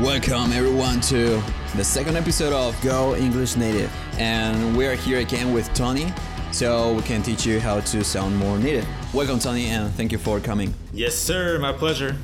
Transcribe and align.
Welcome 0.00 0.52
everyone 0.52 1.00
to 1.02 1.40
the 1.76 1.84
second 1.84 2.16
episode 2.16 2.52
of 2.52 2.78
Go 2.82 3.14
English 3.14 3.54
Native. 3.56 3.90
and 4.18 4.76
we 4.76 4.86
are 4.86 4.96
here 4.96 5.20
again 5.20 5.54
with 5.54 5.72
Tony 5.72 6.12
so 6.50 6.94
we 6.94 7.02
can 7.02 7.22
teach 7.22 7.46
you 7.46 7.60
how 7.60 7.78
to 7.80 8.02
sound 8.02 8.36
more 8.36 8.58
native. 8.58 8.86
Welcome 9.14 9.38
Tony 9.38 9.66
and 9.66 9.92
thank 9.94 10.10
you 10.10 10.18
for 10.18 10.40
coming. 10.40 10.74
Yes, 10.92 11.14
sir. 11.14 11.60
My 11.60 11.72
pleasure. 11.72 12.16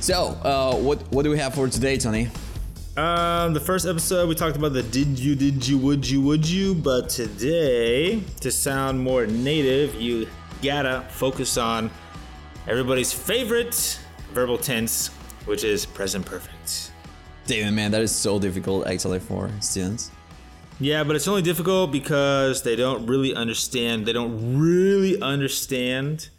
So, 0.00 0.36
uh, 0.42 0.74
what 0.74 1.02
what 1.12 1.22
do 1.22 1.30
we 1.30 1.38
have 1.38 1.54
for 1.54 1.68
today, 1.68 1.96
Tony? 1.98 2.28
Um, 2.96 3.54
the 3.54 3.60
first 3.60 3.86
episode 3.86 4.28
we 4.28 4.34
talked 4.34 4.56
about 4.56 4.72
the 4.72 4.82
did 4.82 5.16
you, 5.18 5.36
did 5.36 5.66
you, 5.66 5.78
would 5.78 6.08
you, 6.08 6.20
would 6.20 6.48
you, 6.48 6.74
but 6.74 7.08
today 7.08 8.20
to 8.40 8.50
sound 8.50 8.98
more 8.98 9.24
native, 9.26 9.94
you 9.94 10.28
gotta 10.62 11.04
focus 11.10 11.56
on 11.58 11.90
everybody's 12.66 13.12
favorite 13.12 14.00
verbal 14.32 14.58
tense, 14.58 15.08
which 15.46 15.62
is 15.62 15.86
present 15.86 16.26
perfect. 16.26 16.90
Damn 17.46 17.74
man, 17.74 17.90
that 17.90 18.02
is 18.02 18.14
so 18.14 18.38
difficult 18.38 18.86
actually 18.86 19.20
for 19.20 19.50
students. 19.60 20.10
Yeah, 20.80 21.04
but 21.04 21.14
it's 21.14 21.28
only 21.28 21.42
difficult 21.42 21.92
because 21.92 22.62
they 22.62 22.74
don't 22.74 23.06
really 23.06 23.34
understand. 23.34 24.06
They 24.06 24.12
don't 24.12 24.58
really 24.58 25.20
understand 25.20 26.30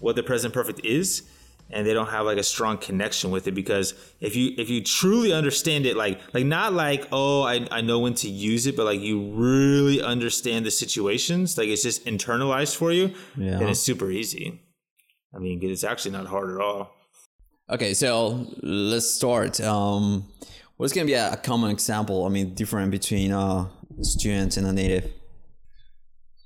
what 0.00 0.16
the 0.16 0.22
present 0.22 0.52
perfect 0.54 0.84
is, 0.84 1.22
and 1.70 1.86
they 1.86 1.92
don't 1.94 2.08
have 2.08 2.26
like 2.26 2.38
a 2.38 2.42
strong 2.42 2.78
connection 2.78 3.30
with 3.30 3.46
it. 3.46 3.52
Because 3.54 3.94
if 4.20 4.34
you 4.34 4.54
if 4.58 4.68
you 4.68 4.82
truly 4.82 5.32
understand 5.32 5.86
it, 5.86 5.96
like 5.96 6.18
like 6.34 6.46
not 6.46 6.72
like 6.72 7.06
oh 7.12 7.42
I 7.42 7.66
I 7.70 7.80
know 7.82 7.98
when 8.00 8.14
to 8.14 8.28
use 8.28 8.66
it, 8.66 8.76
but 8.76 8.86
like 8.86 9.00
you 9.00 9.30
really 9.32 10.02
understand 10.02 10.66
the 10.66 10.70
situations, 10.72 11.56
like 11.56 11.68
it's 11.68 11.82
just 11.82 12.04
internalized 12.06 12.74
for 12.76 12.90
you, 12.92 13.12
Yeah. 13.36 13.58
then 13.58 13.68
it's 13.68 13.80
super 13.80 14.10
easy. 14.10 14.62
I 15.34 15.38
mean, 15.38 15.60
it's 15.62 15.84
actually 15.84 16.12
not 16.12 16.26
hard 16.26 16.50
at 16.50 16.60
all. 16.60 16.92
Okay, 17.68 17.94
so 17.94 18.46
let's 18.62 19.10
start. 19.10 19.60
Um, 19.60 20.28
what's 20.76 20.92
gonna 20.92 21.06
be 21.06 21.14
a, 21.14 21.36
common 21.36 21.72
example? 21.72 22.24
I 22.24 22.28
mean, 22.28 22.54
different 22.54 22.92
between 22.92 23.32
uh, 23.32 23.66
a 23.98 24.04
student 24.04 24.56
and 24.56 24.68
a 24.68 24.72
native. 24.72 25.10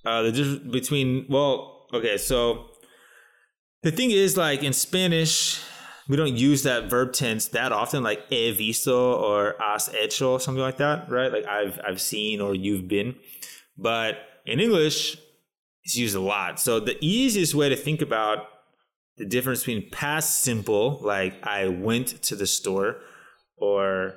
Uh, 0.02 0.22
the 0.22 0.32
difference 0.32 0.72
between 0.72 1.26
well, 1.28 1.88
okay, 1.92 2.16
so 2.16 2.70
the 3.82 3.90
thing 3.90 4.12
is, 4.12 4.38
like 4.38 4.62
in 4.62 4.72
Spanish, 4.72 5.60
we 6.08 6.16
don't 6.16 6.38
use 6.38 6.62
that 6.62 6.88
verb 6.88 7.12
tense 7.12 7.48
that 7.48 7.70
often, 7.70 8.02
like 8.02 8.26
he 8.30 8.50
visto 8.52 9.12
or 9.12 9.56
has 9.60 9.88
hecho, 9.88 10.32
or 10.32 10.40
something 10.40 10.62
like 10.62 10.78
that, 10.78 11.10
right? 11.10 11.30
Like 11.30 11.46
I've 11.46 11.78
I've 11.86 12.00
seen 12.00 12.40
or 12.40 12.54
you've 12.54 12.88
been, 12.88 13.14
but 13.76 14.16
in 14.46 14.58
English, 14.58 15.18
it's 15.84 15.96
used 15.96 16.16
a 16.16 16.20
lot. 16.20 16.58
So 16.58 16.80
the 16.80 16.96
easiest 17.02 17.54
way 17.54 17.68
to 17.68 17.76
think 17.76 18.00
about 18.00 18.46
the 19.20 19.26
difference 19.26 19.60
between 19.60 19.90
past 19.90 20.42
simple, 20.42 20.98
like 21.02 21.34
I 21.46 21.68
went 21.68 22.22
to 22.22 22.34
the 22.34 22.46
store, 22.46 22.96
or 23.58 24.14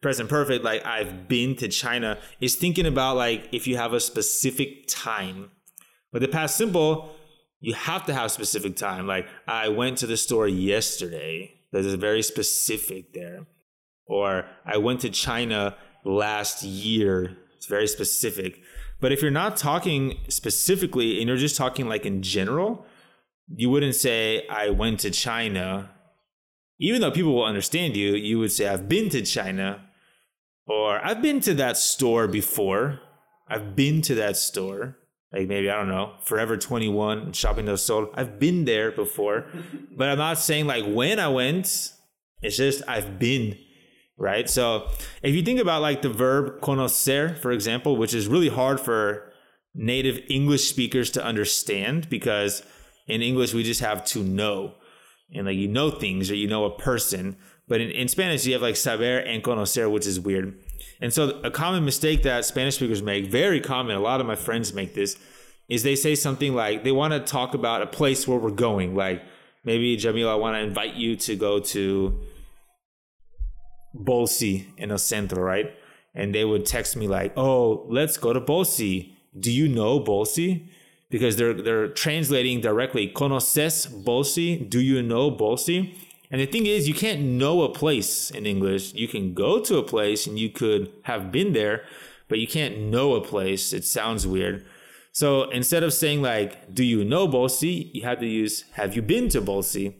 present 0.00 0.28
perfect, 0.28 0.62
like 0.62 0.86
I've 0.86 1.26
been 1.26 1.56
to 1.56 1.66
China, 1.66 2.16
is 2.40 2.54
thinking 2.54 2.86
about 2.86 3.16
like 3.16 3.48
if 3.50 3.66
you 3.66 3.76
have 3.78 3.92
a 3.92 3.98
specific 3.98 4.86
time. 4.86 5.50
But 6.12 6.22
the 6.22 6.28
past 6.28 6.54
simple, 6.54 7.10
you 7.58 7.74
have 7.74 8.06
to 8.06 8.14
have 8.14 8.30
specific 8.30 8.76
time. 8.76 9.08
Like 9.08 9.26
I 9.48 9.66
went 9.66 9.98
to 9.98 10.06
the 10.06 10.16
store 10.16 10.46
yesterday. 10.46 11.52
There's 11.72 11.92
very 11.94 12.22
specific 12.22 13.12
there. 13.12 13.48
Or 14.06 14.46
I 14.64 14.76
went 14.76 15.00
to 15.00 15.10
China 15.10 15.76
last 16.04 16.62
year. 16.62 17.36
It's 17.56 17.66
very 17.66 17.88
specific. 17.88 18.60
But 19.00 19.10
if 19.10 19.20
you're 19.20 19.32
not 19.32 19.56
talking 19.56 20.18
specifically 20.28 21.18
and 21.18 21.26
you're 21.26 21.36
just 21.36 21.56
talking 21.56 21.88
like 21.88 22.06
in 22.06 22.22
general, 22.22 22.86
you 23.56 23.70
wouldn't 23.70 23.94
say 23.94 24.46
I 24.48 24.70
went 24.70 25.00
to 25.00 25.10
China. 25.10 25.90
Even 26.78 27.00
though 27.00 27.10
people 27.10 27.34
will 27.34 27.44
understand 27.44 27.96
you, 27.96 28.14
you 28.14 28.38
would 28.38 28.52
say 28.52 28.68
I've 28.68 28.88
been 28.88 29.08
to 29.10 29.22
China 29.22 29.84
or 30.66 31.04
I've 31.04 31.20
been 31.20 31.40
to 31.40 31.54
that 31.54 31.76
store 31.76 32.28
before. 32.28 33.00
I've 33.48 33.74
been 33.74 34.02
to 34.02 34.14
that 34.16 34.36
store. 34.36 34.96
Like 35.32 35.48
maybe 35.48 35.70
I 35.70 35.76
don't 35.76 35.88
know, 35.88 36.14
Forever 36.22 36.56
21, 36.56 37.32
Shopping 37.32 37.66
del 37.66 37.76
Sol. 37.76 38.08
I've 38.14 38.38
been 38.38 38.64
there 38.64 38.90
before, 38.90 39.46
but 39.96 40.08
I'm 40.08 40.18
not 40.18 40.38
saying 40.38 40.66
like 40.66 40.84
when 40.86 41.18
I 41.18 41.28
went. 41.28 41.92
It's 42.42 42.56
just 42.56 42.82
I've 42.88 43.18
been, 43.18 43.58
right? 44.16 44.48
So 44.48 44.88
if 45.22 45.34
you 45.34 45.42
think 45.42 45.60
about 45.60 45.82
like 45.82 46.00
the 46.00 46.08
verb 46.08 46.60
conocer, 46.62 47.36
for 47.36 47.52
example, 47.52 47.98
which 47.98 48.14
is 48.14 48.28
really 48.28 48.48
hard 48.48 48.80
for 48.80 49.30
native 49.74 50.18
English 50.30 50.68
speakers 50.68 51.10
to 51.10 51.24
understand 51.24 52.08
because 52.08 52.62
in 53.10 53.22
English 53.22 53.52
we 53.52 53.62
just 53.62 53.80
have 53.80 54.04
to 54.06 54.22
know, 54.22 54.74
and 55.34 55.46
like 55.46 55.56
you 55.56 55.68
know 55.68 55.90
things 55.90 56.30
or 56.30 56.34
you 56.34 56.48
know 56.48 56.64
a 56.64 56.78
person. 56.78 57.36
But 57.68 57.80
in, 57.80 57.90
in 57.90 58.08
Spanish 58.08 58.46
you 58.46 58.52
have 58.54 58.62
like 58.62 58.76
saber 58.76 59.18
and 59.18 59.42
conocer, 59.42 59.90
which 59.90 60.06
is 60.06 60.18
weird. 60.18 60.58
And 61.00 61.12
so 61.12 61.40
a 61.42 61.50
common 61.50 61.84
mistake 61.84 62.22
that 62.24 62.44
Spanish 62.44 62.76
speakers 62.76 63.02
make, 63.02 63.26
very 63.26 63.60
common, 63.60 63.96
a 63.96 64.00
lot 64.00 64.20
of 64.20 64.26
my 64.26 64.36
friends 64.36 64.74
make 64.74 64.94
this, 64.94 65.16
is 65.68 65.82
they 65.82 65.96
say 65.96 66.14
something 66.14 66.54
like 66.54 66.84
they 66.84 66.92
want 66.92 67.12
to 67.14 67.20
talk 67.20 67.54
about 67.54 67.82
a 67.82 67.86
place 67.86 68.28
where 68.28 68.38
we're 68.38 68.50
going. 68.50 68.94
Like 68.94 69.22
maybe 69.64 69.96
Jamil, 69.96 70.28
I 70.28 70.34
want 70.34 70.56
to 70.56 70.60
invite 70.60 70.94
you 70.94 71.16
to 71.16 71.36
go 71.36 71.60
to 71.60 72.20
Bolsi 73.96 74.66
in 74.76 74.90
El 74.90 74.98
Centro, 74.98 75.42
right? 75.42 75.72
And 76.14 76.34
they 76.34 76.44
would 76.44 76.66
text 76.66 76.96
me 76.96 77.08
like, 77.08 77.32
"Oh, 77.36 77.86
let's 77.88 78.16
go 78.16 78.32
to 78.32 78.40
Bolsi. 78.40 79.14
Do 79.38 79.50
you 79.50 79.68
know 79.68 80.00
Bolsi?" 80.00 80.68
Because 81.10 81.36
they're 81.36 81.54
they're 81.54 81.88
translating 81.88 82.60
directly. 82.60 83.08
Conoces 83.08 83.88
Bolsi? 84.04 84.68
Do 84.68 84.80
you 84.80 85.02
know 85.02 85.30
Bolsi? 85.30 85.96
And 86.30 86.40
the 86.40 86.46
thing 86.46 86.66
is, 86.66 86.86
you 86.86 86.94
can't 86.94 87.20
know 87.20 87.62
a 87.62 87.68
place 87.68 88.30
in 88.30 88.46
English. 88.46 88.94
You 88.94 89.08
can 89.08 89.34
go 89.34 89.60
to 89.60 89.78
a 89.78 89.82
place 89.82 90.26
and 90.26 90.38
you 90.38 90.48
could 90.48 90.92
have 91.02 91.32
been 91.32 91.52
there, 91.52 91.82
but 92.28 92.38
you 92.38 92.46
can't 92.46 92.78
know 92.78 93.14
a 93.14 93.20
place. 93.20 93.72
It 93.72 93.84
sounds 93.84 94.26
weird. 94.26 94.64
So 95.12 95.50
instead 95.50 95.82
of 95.82 95.92
saying 95.92 96.22
like, 96.22 96.72
"Do 96.72 96.84
you 96.84 97.04
know 97.04 97.26
Bolsi?" 97.26 97.90
you 97.92 98.02
have 98.02 98.20
to 98.20 98.26
use, 98.26 98.64
"Have 98.74 98.94
you 98.94 99.02
been 99.02 99.28
to 99.30 99.42
Bolsi?" 99.42 99.94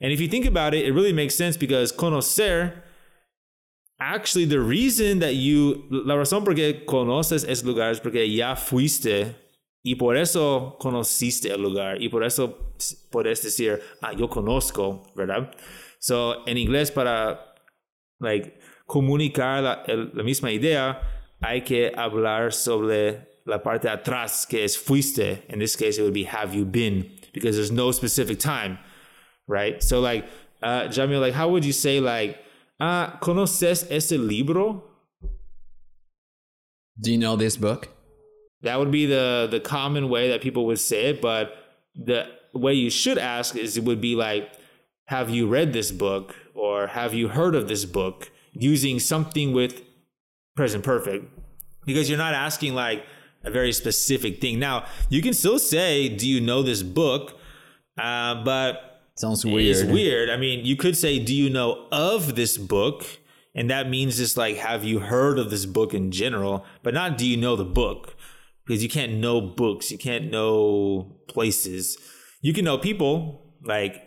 And 0.00 0.12
if 0.12 0.20
you 0.20 0.28
think 0.28 0.44
about 0.44 0.74
it, 0.74 0.84
it 0.84 0.92
really 0.92 1.12
makes 1.12 1.34
sense 1.36 1.56
because 1.56 1.92
conocer 1.92 2.82
actually 3.98 4.44
the 4.44 4.60
reason 4.60 5.20
that 5.20 5.36
you 5.36 5.84
la 5.90 6.16
razón 6.16 6.44
por 6.44 6.54
qué 6.54 6.84
conoces 6.84 7.44
es 7.48 7.62
porque 7.62 8.26
ya 8.28 8.54
fuiste 8.54 9.34
y 9.86 9.94
por 9.94 10.16
eso 10.16 10.76
conociste 10.80 11.48
el 11.54 11.62
lugar 11.62 12.02
y 12.02 12.08
por 12.08 12.24
eso 12.24 12.72
puedes 13.10 13.40
decir 13.42 13.80
ah 14.02 14.12
yo 14.12 14.26
conozco 14.28 15.02
verdad 15.14 15.50
so 16.00 16.42
en 16.46 16.56
inglés 16.58 16.90
para 16.90 17.54
like 18.20 18.58
comunicar 18.86 19.62
la, 19.62 19.84
el- 19.86 20.10
la 20.12 20.22
misma 20.24 20.50
idea 20.50 21.00
hay 21.40 21.62
que 21.62 21.92
hablar 21.96 22.52
sobre 22.52 23.28
la 23.44 23.58
parte 23.62 23.86
de 23.88 23.94
atrás 23.94 24.44
que 24.46 24.64
es 24.64 24.76
fuiste 24.76 25.44
in 25.48 25.58
this 25.60 25.76
case 25.76 25.98
it 25.98 26.02
would 26.02 26.12
be 26.14 26.24
have 26.26 26.52
you 26.52 26.64
been 26.64 27.08
because 27.32 27.54
there's 27.56 27.70
no 27.72 27.92
specific 27.92 28.38
time 28.40 28.78
right? 29.48 29.80
So 29.80 30.00
like, 30.00 30.24
uh, 30.60 30.88
Jamil, 30.90 31.20
like, 31.20 31.32
how 31.34 31.48
would 31.48 31.64
you 31.64 31.72
say 31.72 32.00
like, 32.00 32.36
ah, 32.80 33.16
conoces 33.22 33.86
ese 33.88 34.18
libro? 34.18 34.82
Do 37.00 37.12
you 37.12 37.18
know 37.18 37.36
this 37.36 37.56
book? 37.56 37.95
That 38.62 38.78
would 38.78 38.90
be 38.90 39.06
the 39.06 39.48
the 39.50 39.60
common 39.60 40.08
way 40.08 40.28
that 40.30 40.40
people 40.40 40.66
would 40.66 40.80
say 40.80 41.06
it, 41.10 41.20
but 41.20 41.56
the 41.94 42.26
way 42.52 42.72
you 42.74 42.90
should 42.90 43.18
ask 43.18 43.54
is 43.56 43.76
it 43.76 43.84
would 43.84 44.00
be 44.00 44.16
like, 44.16 44.50
have 45.06 45.30
you 45.30 45.46
read 45.46 45.72
this 45.72 45.90
book 45.92 46.34
or 46.54 46.88
have 46.88 47.14
you 47.14 47.28
heard 47.28 47.54
of 47.54 47.68
this 47.68 47.84
book? 47.84 48.30
Using 48.52 48.98
something 48.98 49.52
with 49.52 49.82
present 50.56 50.82
perfect, 50.82 51.26
because 51.84 52.08
you're 52.08 52.18
not 52.18 52.32
asking 52.32 52.74
like 52.74 53.04
a 53.44 53.50
very 53.50 53.72
specific 53.72 54.40
thing. 54.40 54.58
Now 54.58 54.86
you 55.10 55.20
can 55.20 55.34
still 55.34 55.58
say, 55.58 56.08
do 56.08 56.26
you 56.26 56.40
know 56.40 56.62
this 56.62 56.82
book? 56.82 57.38
Uh, 57.98 58.42
but 58.42 59.02
Sounds 59.16 59.44
weird 59.44 59.64
It's 59.66 59.80
weird. 59.82 59.92
weird. 59.94 60.30
I 60.30 60.36
mean, 60.36 60.64
you 60.64 60.76
could 60.76 60.96
say, 60.96 61.18
"Do 61.18 61.34
you 61.34 61.48
know 61.48 61.86
of 61.90 62.34
this 62.34 62.58
book?" 62.58 63.06
And 63.54 63.70
that 63.70 63.88
means 63.88 64.18
just 64.18 64.36
like, 64.36 64.56
"Have 64.56 64.84
you 64.84 64.98
heard 64.98 65.38
of 65.38 65.48
this 65.48 65.64
book 65.64 65.94
in 65.94 66.10
general?" 66.10 66.66
But 66.82 66.92
not, 66.92 67.16
"Do 67.16 67.26
you 67.26 67.38
know 67.38 67.56
the 67.56 67.64
book?" 67.64 68.14
Because 68.66 68.82
you 68.82 68.88
can't 68.88 69.14
know 69.14 69.40
books, 69.40 69.90
you 69.90 69.98
can't 69.98 70.30
know 70.30 71.18
places. 71.28 71.96
You 72.40 72.52
can 72.52 72.64
know 72.64 72.78
people, 72.78 73.54
like, 73.64 74.02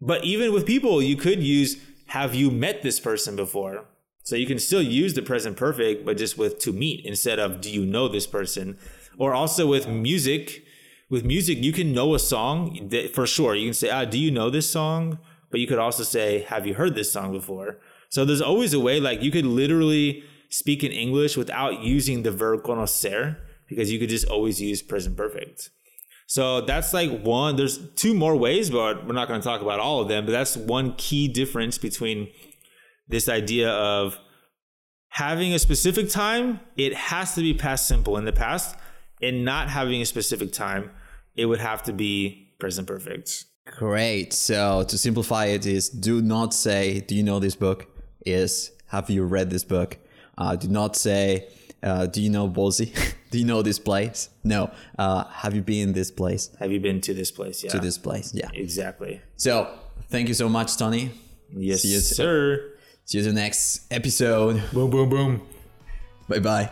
but 0.00 0.24
even 0.24 0.52
with 0.52 0.66
people, 0.66 1.00
you 1.02 1.16
could 1.16 1.42
use, 1.42 1.76
"Have 2.08 2.34
you 2.34 2.50
met 2.50 2.82
this 2.82 3.00
person 3.00 3.34
before?" 3.36 3.86
So 4.24 4.36
you 4.36 4.46
can 4.46 4.58
still 4.58 4.82
use 4.82 5.14
the 5.14 5.22
present 5.22 5.56
perfect, 5.56 6.04
but 6.04 6.16
just 6.16 6.36
with 6.38 6.58
to 6.60 6.72
meet 6.72 7.04
instead 7.04 7.38
of 7.38 7.60
"Do 7.60 7.70
you 7.70 7.84
know 7.86 8.08
this 8.08 8.26
person?" 8.26 8.76
Or 9.18 9.32
also 9.32 9.66
with 9.66 9.88
music 9.88 10.64
with 11.10 11.24
music, 11.24 11.62
you 11.62 11.72
can 11.72 11.92
know 11.92 12.14
a 12.14 12.18
song 12.18 12.88
that- 12.90 13.14
for 13.14 13.26
sure. 13.26 13.54
You 13.54 13.66
can 13.66 13.74
say, 13.74 13.90
ah, 13.90 14.04
do 14.04 14.18
you 14.18 14.30
know 14.30 14.50
this 14.50 14.68
song? 14.68 15.18
But 15.50 15.60
you 15.60 15.66
could 15.66 15.78
also 15.78 16.02
say, 16.02 16.44
have 16.48 16.66
you 16.66 16.74
heard 16.74 16.94
this 16.94 17.12
song 17.12 17.32
before? 17.32 17.78
So 18.08 18.24
there's 18.24 18.40
always 18.40 18.72
a 18.72 18.80
way, 18.80 18.98
like 19.00 19.22
you 19.22 19.30
could 19.30 19.46
literally 19.46 20.24
speak 20.48 20.82
in 20.82 20.92
English 20.92 21.36
without 21.36 21.82
using 21.82 22.22
the 22.22 22.30
verb 22.30 22.62
conocer 22.62 23.36
because 23.74 23.92
you 23.92 23.98
could 23.98 24.08
just 24.08 24.26
always 24.26 24.60
use 24.60 24.82
present 24.82 25.16
perfect. 25.16 25.70
So 26.26 26.62
that's 26.62 26.94
like 26.94 27.22
one, 27.22 27.56
there's 27.56 27.78
two 27.94 28.14
more 28.14 28.36
ways, 28.36 28.70
but 28.70 29.06
we're 29.06 29.12
not 29.12 29.28
going 29.28 29.40
to 29.40 29.44
talk 29.44 29.60
about 29.60 29.80
all 29.80 30.00
of 30.00 30.08
them. 30.08 30.24
But 30.24 30.32
that's 30.32 30.56
one 30.56 30.94
key 30.96 31.28
difference 31.28 31.76
between 31.78 32.28
this 33.08 33.28
idea 33.28 33.70
of 33.70 34.18
having 35.08 35.52
a 35.52 35.58
specific 35.58 36.08
time, 36.08 36.60
it 36.76 36.94
has 36.94 37.34
to 37.34 37.40
be 37.40 37.54
past 37.54 37.86
simple 37.86 38.16
in 38.16 38.24
the 38.24 38.32
past, 38.32 38.76
and 39.20 39.44
not 39.44 39.68
having 39.68 40.00
a 40.00 40.06
specific 40.06 40.52
time, 40.52 40.90
it 41.36 41.46
would 41.46 41.60
have 41.60 41.82
to 41.84 41.92
be 41.92 42.54
present 42.58 42.88
perfect. 42.88 43.44
Great. 43.66 44.32
So 44.32 44.84
to 44.88 44.98
simplify 44.98 45.46
it 45.46 45.66
is 45.66 45.88
do 45.88 46.20
not 46.20 46.54
say, 46.54 47.00
do 47.00 47.14
you 47.14 47.22
know 47.22 47.38
this 47.38 47.56
book? 47.56 47.86
Is 48.26 48.72
have 48.88 49.10
you 49.10 49.24
read 49.24 49.50
this 49.50 49.64
book? 49.64 49.98
Uh, 50.36 50.56
do 50.56 50.68
not 50.68 50.96
say, 50.96 51.48
uh, 51.84 52.06
do 52.06 52.20
you 52.20 52.30
know 52.30 52.48
Bolsi? 52.48 52.92
do 53.30 53.38
you 53.38 53.44
know 53.44 53.62
this 53.62 53.78
place? 53.78 54.30
No. 54.42 54.72
Uh, 54.98 55.24
have 55.24 55.54
you 55.54 55.62
been 55.62 55.88
in 55.88 55.92
this 55.92 56.10
place? 56.10 56.50
Have 56.58 56.72
you 56.72 56.80
been 56.80 57.00
to 57.02 57.14
this 57.14 57.30
place? 57.30 57.62
Yeah. 57.62 57.70
To 57.70 57.78
this 57.78 57.98
place. 57.98 58.34
Yeah. 58.34 58.48
Exactly. 58.54 59.20
So 59.36 59.68
thank 60.08 60.28
you 60.28 60.34
so 60.34 60.48
much, 60.48 60.76
Tony. 60.76 61.12
Yes, 61.56 61.82
See 61.82 61.92
you 61.92 62.00
sir. 62.00 62.72
See 63.04 63.18
you 63.18 63.24
the 63.24 63.32
next 63.32 63.92
episode. 63.92 64.62
Boom, 64.72 64.90
boom, 64.90 65.08
boom. 65.08 65.42
Bye 66.28 66.38
bye. 66.40 66.70